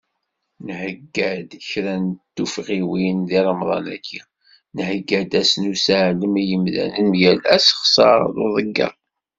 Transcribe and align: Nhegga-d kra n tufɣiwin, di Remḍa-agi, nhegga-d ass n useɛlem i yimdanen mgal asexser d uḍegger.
Nhegga-d 0.65 1.49
kra 1.67 1.95
n 2.03 2.05
tufɣiwin, 2.35 3.19
di 3.29 3.39
Remḍa-agi, 3.45 4.21
nhegga-d 4.75 5.31
ass 5.41 5.51
n 5.61 5.69
useɛlem 5.73 6.33
i 6.41 6.43
yimdanen 6.49 7.07
mgal 7.11 7.39
asexser 7.55 8.21
d 8.35 8.37
uḍegger. 8.45 8.93